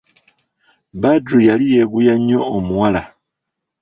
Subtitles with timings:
[1.01, 3.01] Badru yali yeeguya nnyo omuwala.